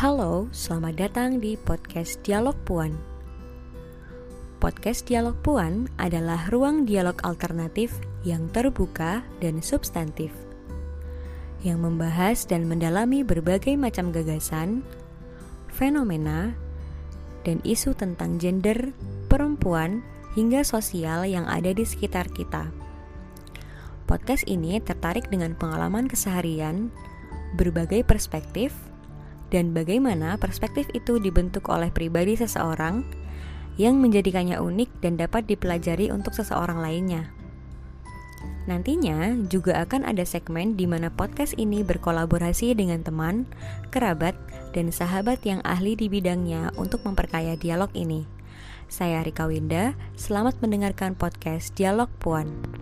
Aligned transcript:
Halo, 0.00 0.48
selamat 0.48 0.96
datang 0.96 1.44
di 1.44 1.60
podcast 1.60 2.24
Dialog 2.24 2.56
Puan. 2.64 2.96
Podcast 4.56 5.04
Dialog 5.04 5.36
Puan 5.44 5.92
adalah 6.00 6.48
ruang 6.48 6.88
dialog 6.88 7.20
alternatif 7.20 7.92
yang 8.24 8.48
terbuka 8.48 9.20
dan 9.44 9.60
substantif, 9.60 10.32
yang 11.60 11.84
membahas 11.84 12.48
dan 12.48 12.64
mendalami 12.64 13.20
berbagai 13.20 13.76
macam 13.76 14.08
gagasan, 14.08 14.80
fenomena, 15.68 16.56
dan 17.44 17.60
isu 17.60 17.92
tentang 17.92 18.40
gender, 18.40 18.96
perempuan, 19.28 20.00
hingga 20.32 20.64
sosial 20.64 21.28
yang 21.28 21.44
ada 21.44 21.76
di 21.76 21.84
sekitar 21.84 22.32
kita. 22.32 22.72
Podcast 24.08 24.48
ini 24.48 24.80
tertarik 24.80 25.28
dengan 25.28 25.52
pengalaman 25.52 26.08
keseharian, 26.08 26.88
berbagai 27.60 28.00
perspektif, 28.08 28.72
dan 29.50 29.74
bagaimana 29.74 30.38
perspektif 30.38 30.86
itu 30.94 31.18
dibentuk 31.18 31.66
oleh 31.68 31.90
pribadi 31.90 32.38
seseorang 32.38 33.02
yang 33.76 33.98
menjadikannya 33.98 34.58
unik 34.58 34.90
dan 35.02 35.18
dapat 35.18 35.46
dipelajari 35.46 36.10
untuk 36.14 36.34
seseorang 36.34 36.78
lainnya. 36.78 37.30
Nantinya 38.70 39.34
juga 39.50 39.82
akan 39.82 40.06
ada 40.06 40.22
segmen 40.22 40.78
di 40.78 40.86
mana 40.86 41.10
podcast 41.10 41.58
ini 41.58 41.82
berkolaborasi 41.82 42.76
dengan 42.78 43.02
teman, 43.02 43.48
kerabat, 43.90 44.38
dan 44.70 44.94
sahabat 44.94 45.42
yang 45.42 45.58
ahli 45.66 45.98
di 45.98 46.06
bidangnya 46.06 46.70
untuk 46.78 47.02
memperkaya 47.02 47.58
dialog 47.58 47.90
ini. 47.96 48.28
Saya 48.90 49.22
Rika 49.22 49.46
Winda, 49.46 49.94
selamat 50.18 50.62
mendengarkan 50.62 51.14
podcast 51.14 51.74
Dialog 51.74 52.10
Puan. 52.18 52.79